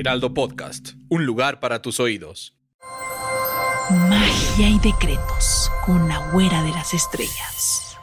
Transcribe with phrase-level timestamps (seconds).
[0.00, 2.56] Heraldo Podcast, un lugar para tus oídos.
[4.08, 7.98] Magia y decretos con la güera de las estrellas.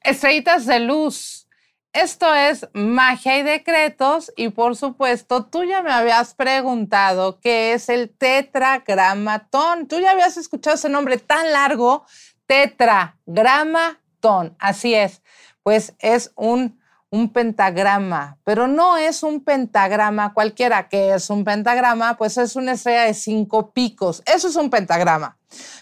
[0.00, 1.48] Estrellitas de luz.
[1.92, 7.88] Esto es magia y decretos y por supuesto tú ya me habías preguntado qué es
[7.88, 9.88] el tetragramatón.
[9.88, 12.06] Tú ya habías escuchado ese nombre tan largo,
[12.46, 14.54] tetragramatón.
[14.60, 15.20] Así es,
[15.64, 16.80] pues es un
[17.12, 20.88] un pentagrama, pero no es un pentagrama cualquiera.
[20.88, 22.16] que es un pentagrama?
[22.16, 24.22] Pues es una estrella de cinco picos.
[24.24, 25.36] Eso es un pentagrama.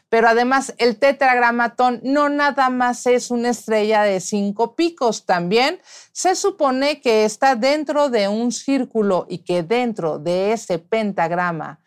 [0.09, 5.79] Pero además el tetragramatón no nada más es una estrella de cinco picos, también
[6.11, 11.79] se supone que está dentro de un círculo y que dentro de ese pentagrama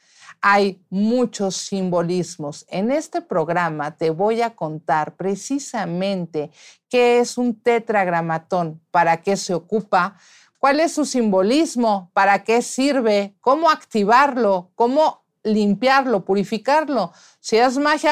[0.46, 2.66] hay muchos simbolismos.
[2.68, 6.52] En este programa te voy a contar precisamente
[6.90, 10.18] qué es un tetragramatón, para qué se ocupa,
[10.60, 17.14] cuál es su simbolismo, para qué sirve, cómo activarlo, cómo limpiarlo, purificarlo.
[17.40, 18.12] Si es magia,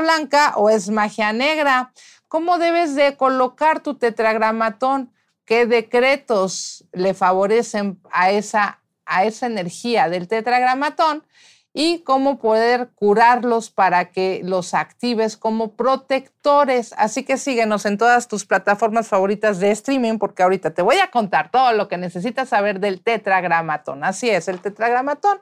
[0.00, 1.92] Blanca o es magia negra.
[2.28, 5.12] ¿Cómo debes de colocar tu tetragramatón?
[5.44, 11.26] ¿Qué decretos le favorecen a esa, a esa energía del tetragramatón?
[11.74, 16.94] Y cómo poder curarlos para que los actives como protectores.
[16.98, 21.10] Así que síguenos en todas tus plataformas favoritas de streaming porque ahorita te voy a
[21.10, 24.04] contar todo lo que necesitas saber del tetragramatón.
[24.04, 25.40] Así es, el tetragramatón,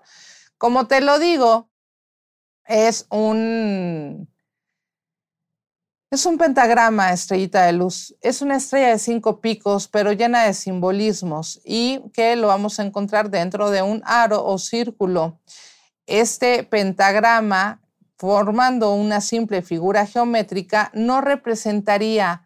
[0.56, 1.68] como te lo digo,
[2.64, 4.28] es un
[6.10, 8.16] es un pentagrama, estrellita de luz.
[8.20, 12.84] Es una estrella de cinco picos, pero llena de simbolismos y que lo vamos a
[12.84, 15.38] encontrar dentro de un aro o círculo.
[16.06, 17.80] Este pentagrama,
[18.16, 22.44] formando una simple figura geométrica, no representaría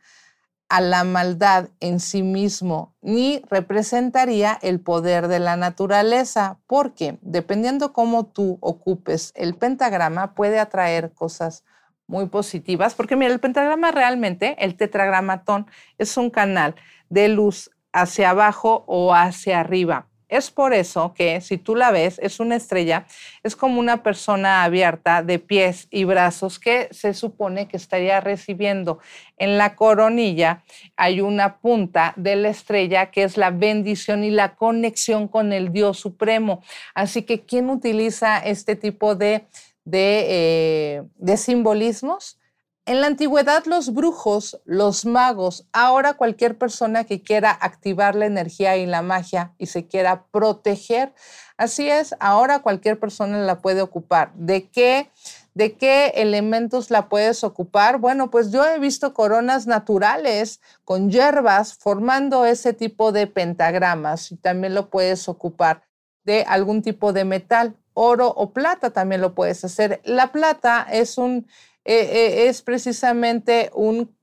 [0.68, 7.94] a la maldad en sí mismo, ni representaría el poder de la naturaleza, porque dependiendo
[7.94, 11.64] cómo tú ocupes el pentagrama, puede atraer cosas
[12.06, 15.66] muy positivas, porque mira, el pentagrama realmente, el tetragramatón,
[15.98, 16.74] es un canal
[17.08, 20.08] de luz hacia abajo o hacia arriba.
[20.28, 23.06] Es por eso que si tú la ves, es una estrella,
[23.44, 28.98] es como una persona abierta de pies y brazos que se supone que estaría recibiendo.
[29.36, 30.64] En la coronilla
[30.96, 35.72] hay una punta de la estrella que es la bendición y la conexión con el
[35.72, 36.64] Dios Supremo.
[36.94, 39.46] Así que, ¿quién utiliza este tipo de
[39.90, 42.38] eh, de, simbolismos.
[42.86, 48.76] En la antigüedad los brujos, los magos, ahora cualquier persona que quiera activar la energía
[48.76, 51.14] y la magia y se quiera proteger,
[51.56, 54.34] así es, ahora cualquier persona la puede ocupar.
[54.34, 55.10] ¿De qué?
[55.54, 57.98] ¿De qué elementos la puedes ocupar?
[57.98, 64.36] Bueno, pues yo he visto coronas naturales con hierbas formando ese tipo de pentagramas y
[64.36, 65.84] también lo puedes ocupar
[66.24, 70.00] de algún tipo de metal oro o plata también lo puedes hacer.
[70.04, 71.46] La plata es, un,
[71.84, 74.14] eh, eh, es precisamente un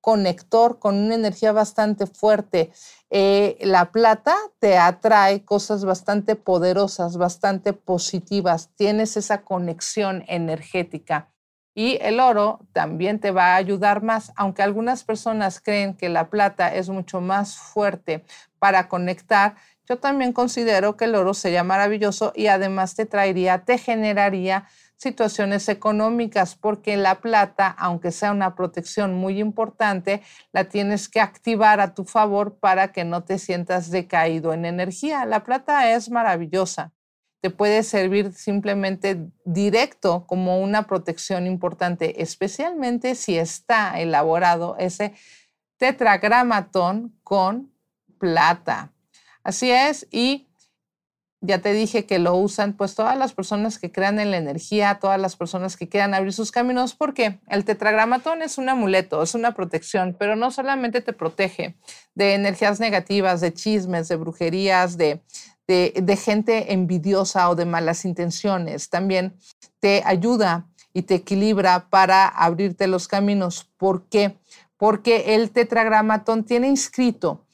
[0.00, 2.72] conector con una energía bastante fuerte.
[3.10, 8.70] Eh, la plata te atrae cosas bastante poderosas, bastante positivas.
[8.76, 11.28] Tienes esa conexión energética.
[11.74, 16.28] Y el oro también te va a ayudar más, aunque algunas personas creen que la
[16.28, 18.24] plata es mucho más fuerte
[18.58, 19.54] para conectar.
[19.90, 25.68] Yo también considero que el oro sería maravilloso y además te traería, te generaría situaciones
[25.68, 30.22] económicas, porque la plata, aunque sea una protección muy importante,
[30.52, 35.24] la tienes que activar a tu favor para que no te sientas decaído en energía.
[35.24, 36.92] La plata es maravillosa.
[37.40, 45.14] te puede servir simplemente directo como una protección importante, especialmente si está elaborado ese
[45.78, 47.72] tetragramatón con
[48.18, 48.92] plata.
[49.42, 50.50] Así es, y
[51.40, 54.98] ya te dije que lo usan pues todas las personas que crean en la energía,
[55.00, 59.34] todas las personas que quieran abrir sus caminos, porque el tetragramatón es un amuleto, es
[59.34, 61.76] una protección, pero no solamente te protege
[62.14, 65.22] de energías negativas, de chismes, de brujerías, de,
[65.66, 69.34] de, de gente envidiosa o de malas intenciones, también
[69.80, 73.70] te ayuda y te equilibra para abrirte los caminos.
[73.78, 74.36] ¿Por qué?
[74.76, 77.46] Porque el tetragramatón tiene inscrito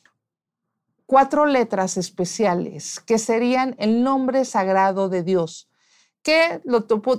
[1.06, 5.68] cuatro letras especiales que serían el nombre sagrado de Dios,
[6.22, 6.60] que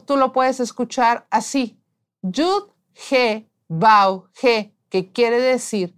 [0.06, 1.80] tú, lo puedes escuchar así,
[2.22, 2.64] Yud,
[3.10, 5.96] He, Bau, He, que quiere decir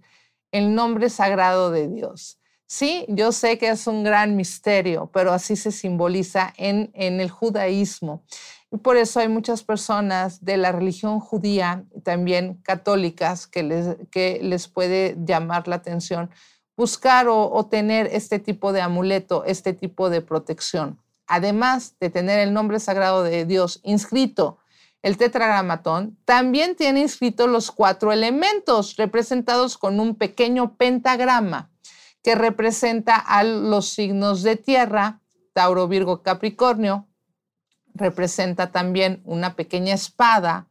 [0.52, 2.38] el nombre sagrado de Dios.
[2.66, 7.28] Sí, yo sé que es un gran misterio, pero así se simboliza en, en el
[7.28, 8.22] judaísmo.
[8.70, 14.38] Y por eso hay muchas personas de la religión judía también católicas que les, que
[14.40, 16.30] les puede llamar la atención
[16.80, 20.98] buscar o, tener este tipo de amuleto, este tipo de protección.
[21.26, 24.56] Además de tener el nombre sagrado de Dios inscrito,
[25.02, 31.68] el tetragramatón también tiene inscrito los cuatro elementos representados con un pequeño pentagrama
[32.22, 35.20] que representa a los signos de tierra,
[35.52, 37.06] Tauro, Virgo, Capricornio.
[37.92, 40.69] Representa también una pequeña espada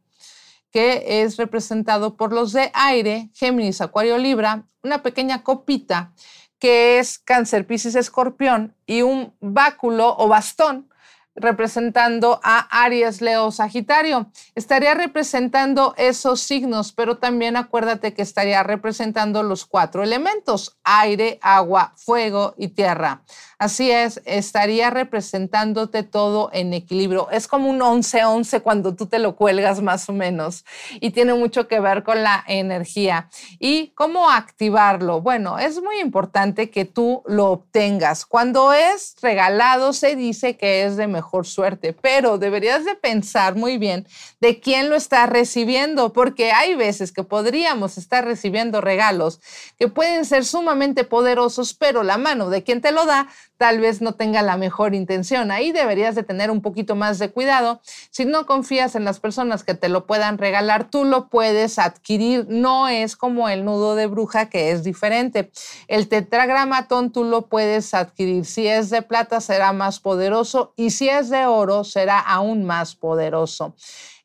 [0.70, 6.12] que es representado por los de aire, Géminis, Acuario, Libra, una pequeña copita
[6.58, 10.89] que es Cáncer, Piscis, Escorpión y un báculo o bastón
[11.34, 14.30] representando a Aries, Leo, Sagitario.
[14.54, 21.92] Estaría representando esos signos, pero también acuérdate que estaría representando los cuatro elementos, aire, agua,
[21.96, 23.22] fuego y tierra.
[23.58, 27.28] Así es, estaría representándote todo en equilibrio.
[27.30, 31.68] Es como un 11-11 cuando tú te lo cuelgas más o menos y tiene mucho
[31.68, 33.28] que ver con la energía.
[33.58, 35.20] ¿Y cómo activarlo?
[35.20, 38.24] Bueno, es muy importante que tú lo obtengas.
[38.24, 43.78] Cuando es regalado se dice que es de mejor suerte, pero deberías de pensar muy
[43.78, 44.06] bien
[44.40, 49.40] de quién lo está recibiendo, porque hay veces que podríamos estar recibiendo regalos
[49.78, 53.28] que pueden ser sumamente poderosos, pero la mano de quien te lo da
[53.60, 55.50] tal vez no tenga la mejor intención.
[55.50, 57.82] Ahí deberías de tener un poquito más de cuidado.
[58.10, 62.46] Si no confías en las personas que te lo puedan regalar, tú lo puedes adquirir.
[62.48, 65.50] No es como el nudo de bruja que es diferente.
[65.88, 68.46] El tetragramatón tú lo puedes adquirir.
[68.46, 72.94] Si es de plata será más poderoso y si es de oro será aún más
[72.94, 73.74] poderoso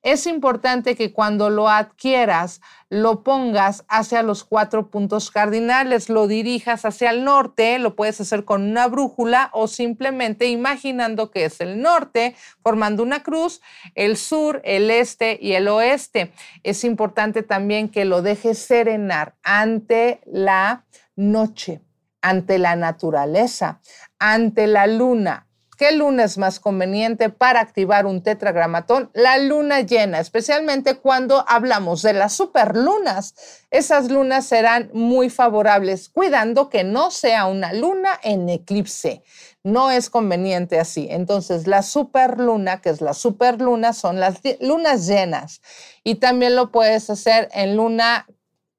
[0.06, 6.86] es importante que cuando lo adquieras lo pongas hacia los cuatro puntos cardinales, lo dirijas
[6.86, 11.82] hacia el norte, lo puedes hacer con una brújula o simplemente imaginando que es el
[11.82, 13.62] norte, formando una cruz,
[13.96, 16.32] el sur, el este y el oeste.
[16.62, 20.86] Es importante también que lo dejes serenar ante la
[21.16, 21.82] noche,
[22.22, 23.80] ante la naturaleza,
[24.20, 25.48] ante la luna,
[25.78, 29.12] ¿Qué luna es más conveniente para activar un tetragramatón?
[29.14, 33.36] La luna llena, especialmente cuando hablamos de las superlunas.
[33.72, 39.22] Esas lunas serán muy favorables, cuidando que no sea una luna en eclipse.
[39.64, 41.08] No es conveniente así.
[41.10, 45.62] Entonces, la superluna, que es la superluna, son las lunas llenas.
[46.06, 48.28] Y también lo puedes hacer en luna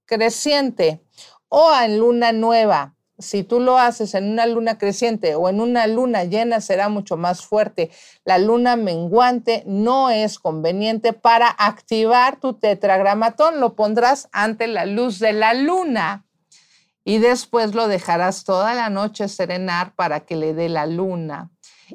[0.07, 1.03] creciente
[1.49, 5.87] o en luna nueva si tú lo haces en una luna creciente o en una
[5.87, 7.91] luna llena, será mucho más fuerte.
[8.25, 13.61] La luna menguante no es conveniente para activar tu tetragramatón.
[13.61, 16.27] Lo pondrás ante la luz de la luna
[17.05, 21.51] y después lo dejarás toda la noche serenar para que le dé la luna.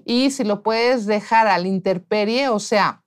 [0.05, 3.03] Y si lo puedes dejar al interperie, o sea,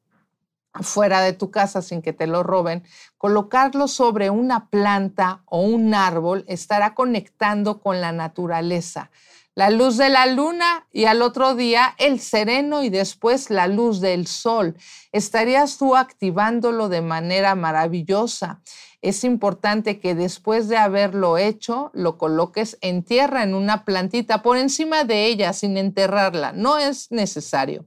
[0.82, 2.82] fuera de tu casa sin que te lo roben,
[3.18, 9.10] colocarlo sobre una planta o un árbol estará conectando con la naturaleza.
[9.56, 14.00] La luz de la luna y al otro día el sereno y después la luz
[14.00, 14.76] del sol.
[15.12, 18.60] Estarías tú activándolo de manera maravillosa.
[19.00, 24.56] Es importante que después de haberlo hecho, lo coloques en tierra, en una plantita, por
[24.56, 26.50] encima de ella, sin enterrarla.
[26.50, 27.84] No es necesario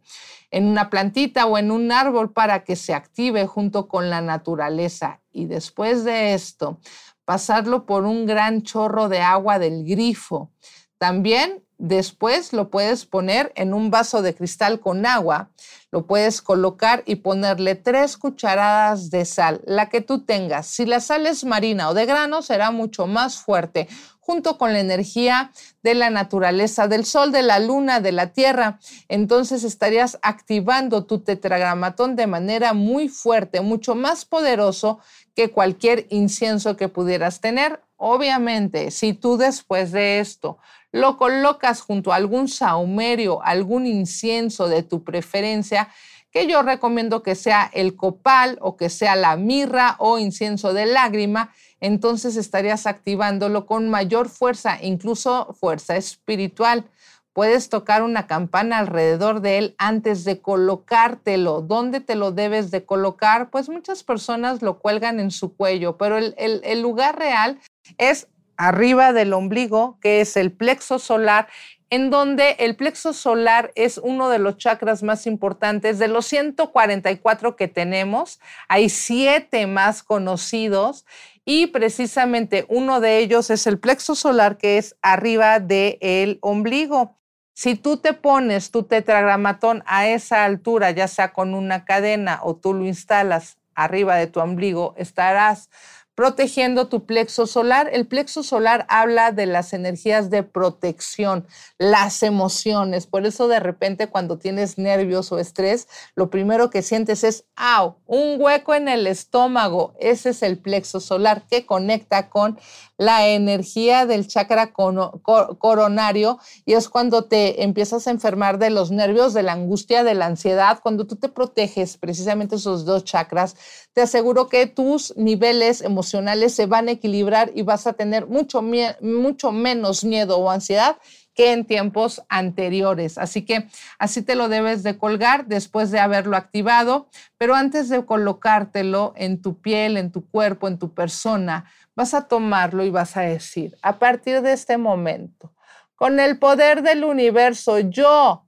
[0.51, 5.21] en una plantita o en un árbol para que se active junto con la naturaleza.
[5.31, 6.79] Y después de esto,
[7.25, 10.51] pasarlo por un gran chorro de agua del grifo.
[10.97, 15.51] También después lo puedes poner en un vaso de cristal con agua,
[15.91, 20.67] lo puedes colocar y ponerle tres cucharadas de sal, la que tú tengas.
[20.67, 23.87] Si la sal es marina o de grano, será mucho más fuerte,
[24.19, 25.51] junto con la energía
[25.83, 28.79] de la naturaleza, del sol, de la luna, de la tierra.
[29.07, 34.99] Entonces estarías activando tu tetragramatón de manera muy fuerte, mucho más poderoso
[35.33, 37.81] que cualquier incienso que pudieras tener.
[37.95, 40.57] Obviamente, si tú después de esto
[40.97, 45.89] lo colocas junto a algún saumerio, algún incienso de tu preferencia,
[46.31, 50.85] que yo recomiendo que sea el copal o que sea la mirra o incienso de
[50.85, 56.85] lágrima, entonces estarías activándolo con mayor fuerza, incluso fuerza espiritual.
[57.33, 61.61] Puedes tocar una campana alrededor de él antes de colocártelo.
[61.61, 63.51] ¿Dónde te lo debes de colocar?
[63.51, 67.59] Pues muchas personas lo cuelgan en su cuello, pero el, el lugar real
[67.99, 71.47] es arriba del ombligo, que es el plexo solar,
[71.89, 75.99] en donde el plexo solar es uno de los chakras más importantes.
[75.99, 81.05] De los 144 que tenemos, hay siete más conocidos
[81.45, 87.15] y precisamente uno de ellos es el plexo solar que es arriba del ombligo.
[87.53, 92.55] Si tú te pones tu tetragramatón a esa altura, ya sea con una cadena o
[92.55, 95.69] tú lo instalas arriba de tu ombligo, estarás
[96.17, 97.91] protegiendo tu plexo solar.
[97.93, 101.45] El plexo solar habla de las energías de protección,
[101.77, 103.05] las emociones.
[103.05, 107.97] Por eso de repente cuando tienes nervios o estrés, lo primero que sientes es, ¡au!
[108.07, 109.93] Un hueco en el estómago.
[109.99, 112.59] Ese es el plexo solar que conecta con
[112.97, 119.33] la energía del chakra coronario y es cuando te empiezas a enfermar de los nervios,
[119.33, 120.79] de la angustia, de la ansiedad.
[120.81, 123.55] Cuando tú te proteges precisamente esos dos chakras,
[123.93, 128.61] te aseguro que tus niveles emocionales se van a equilibrar y vas a tener mucho,
[129.01, 130.97] mucho menos miedo o ansiedad
[131.37, 133.19] que en tiempos anteriores.
[133.19, 133.67] Así que
[133.99, 139.39] así te lo debes de colgar después de haberlo activado, pero antes de colocártelo en
[139.39, 143.77] tu piel, en tu cuerpo, en tu persona, vas a tomarlo y vas a decir,
[143.83, 145.53] a partir de este momento,
[145.95, 148.47] con el poder del universo, yo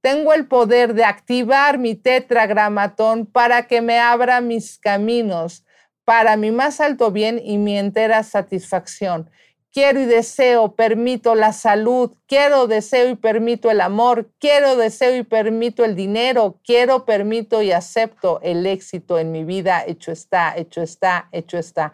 [0.00, 5.66] tengo el poder de activar mi tetragramatón para que me abra mis caminos
[6.06, 9.30] para mi más alto bien y mi entera satisfacción.
[9.72, 15.22] Quiero y deseo, permito la salud, quiero, deseo y permito el amor, quiero, deseo y
[15.22, 19.84] permito el dinero, quiero, permito y acepto el éxito en mi vida.
[19.86, 21.92] Hecho está, hecho está, hecho está.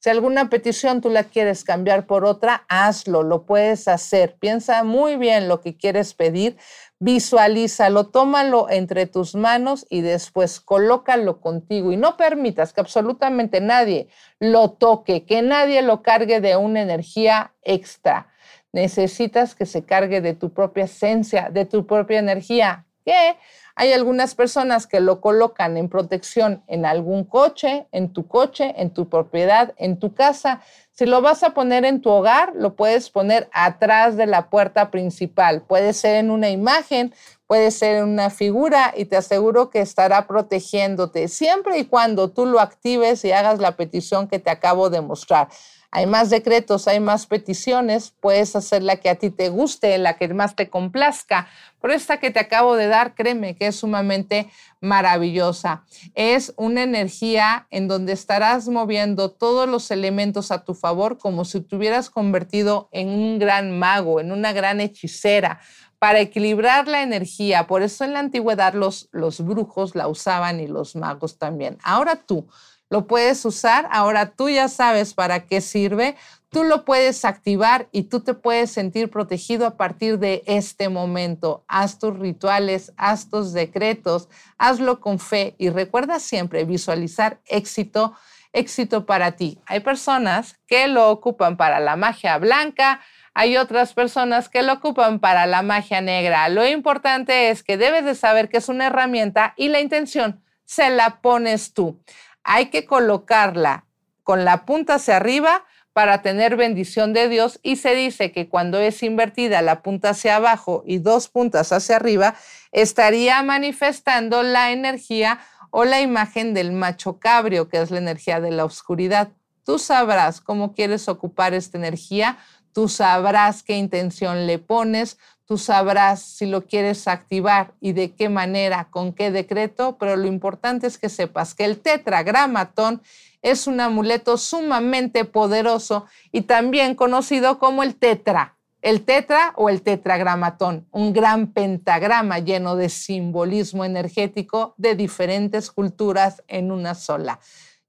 [0.00, 4.34] Si alguna petición tú la quieres cambiar por otra, hazlo, lo puedes hacer.
[4.40, 6.56] Piensa muy bien lo que quieres pedir,
[7.02, 14.06] visualízalo, tómalo entre tus manos y después colócalo contigo y no permitas que absolutamente nadie
[14.38, 18.28] lo toque, que nadie lo cargue de una energía extra.
[18.72, 22.86] Necesitas que se cargue de tu propia esencia, de tu propia energía.
[23.04, 23.36] ¿Qué?
[23.74, 28.90] Hay algunas personas que lo colocan en protección en algún coche, en tu coche, en
[28.90, 30.60] tu propiedad, en tu casa.
[30.90, 34.90] Si lo vas a poner en tu hogar, lo puedes poner atrás de la puerta
[34.90, 35.62] principal.
[35.62, 37.14] Puede ser en una imagen,
[37.46, 42.44] puede ser en una figura y te aseguro que estará protegiéndote siempre y cuando tú
[42.44, 45.48] lo actives y hagas la petición que te acabo de mostrar
[45.94, 50.16] hay más decretos, hay más peticiones, puedes hacer la que a ti te guste, la
[50.16, 51.48] que más te complazca.
[51.82, 55.84] Pero esta que te acabo de dar, créeme que es sumamente maravillosa.
[56.14, 61.60] Es una energía en donde estarás moviendo todos los elementos a tu favor como si
[61.60, 65.60] te hubieras convertido en un gran mago, en una gran hechicera
[65.98, 67.66] para equilibrar la energía.
[67.66, 71.76] Por eso en la antigüedad los, los brujos la usaban y los magos también.
[71.84, 72.48] Ahora tú,
[72.92, 76.14] lo puedes usar, ahora tú ya sabes para qué sirve,
[76.50, 81.64] tú lo puedes activar y tú te puedes sentir protegido a partir de este momento.
[81.68, 88.14] Haz tus rituales, haz tus decretos, hazlo con fe y recuerda siempre visualizar éxito,
[88.52, 89.58] éxito para ti.
[89.64, 93.00] Hay personas que lo ocupan para la magia blanca,
[93.32, 96.46] hay otras personas que lo ocupan para la magia negra.
[96.50, 100.90] Lo importante es que debes de saber que es una herramienta y la intención se
[100.90, 101.98] la pones tú
[102.44, 103.86] hay que colocarla
[104.22, 108.78] con la punta hacia arriba para tener bendición de Dios y se dice que cuando
[108.78, 112.34] es invertida la punta hacia abajo y dos puntas hacia arriba,
[112.70, 118.50] estaría manifestando la energía o la imagen del macho cabrio, que es la energía de
[118.50, 119.28] la oscuridad.
[119.64, 122.38] Tú sabrás cómo quieres ocupar esta energía,
[122.72, 125.18] tú sabrás qué intención le pones,
[125.52, 130.26] tú sabrás si lo quieres activar y de qué manera, con qué decreto, pero lo
[130.26, 133.02] importante es que sepas que el tetragramatón
[133.42, 138.56] es un amuleto sumamente poderoso y también conocido como el tetra.
[138.80, 146.42] el tetra o el tetragramatón, un gran pentagrama lleno de simbolismo energético de diferentes culturas
[146.48, 147.40] en una sola.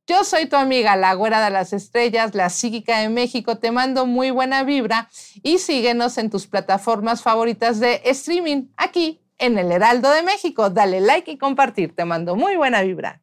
[0.05, 3.57] Yo soy tu amiga, la güera de las estrellas, la psíquica de México.
[3.57, 5.09] Te mando muy buena vibra
[5.43, 10.69] y síguenos en tus plataformas favoritas de streaming aquí en el Heraldo de México.
[10.69, 11.95] Dale like y compartir.
[11.95, 13.22] Te mando muy buena vibra.